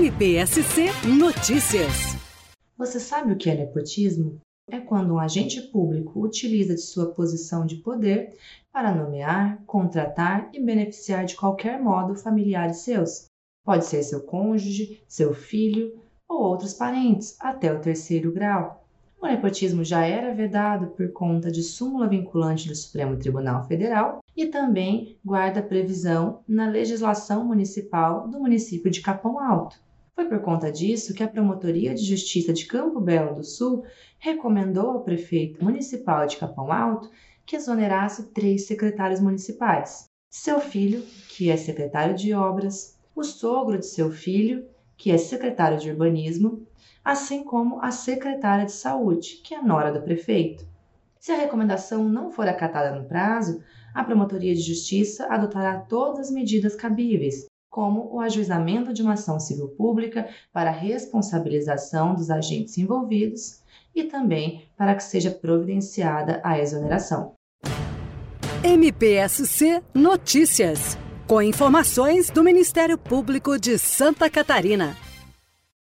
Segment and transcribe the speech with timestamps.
[0.00, 0.86] MPSC
[1.18, 2.16] Notícias.
[2.78, 4.40] Você sabe o que é nepotismo?
[4.70, 8.34] É quando um agente público utiliza de sua posição de poder
[8.72, 13.26] para nomear, contratar e beneficiar de qualquer modo familiares seus.
[13.62, 18.82] Pode ser seu cônjuge, seu filho ou outros parentes, até o terceiro grau.
[19.20, 24.46] O nepotismo já era vedado por conta de súmula vinculante do Supremo Tribunal Federal e
[24.46, 29.89] também guarda previsão na legislação municipal do município de Capão Alto.
[30.14, 33.84] Foi por conta disso que a Promotoria de Justiça de Campo Belo do Sul
[34.18, 37.10] recomendou ao prefeito municipal de Capão Alto
[37.46, 43.86] que exonerasse três secretários municipais: seu filho, que é secretário de obras, o sogro de
[43.86, 46.66] seu filho, que é secretário de urbanismo,
[47.04, 50.64] assim como a secretária de saúde, que é nora do prefeito.
[51.18, 56.30] Se a recomendação não for acatada no prazo, a Promotoria de Justiça adotará todas as
[56.30, 63.62] medidas cabíveis, como o ajuizamento de uma ação civil pública para responsabilização dos agentes envolvidos
[63.94, 67.34] e também para que seja providenciada a exoneração.
[68.62, 74.96] MPSC Notícias, com informações do Ministério Público de Santa Catarina.